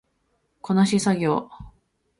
[0.61, 1.47] こなし作業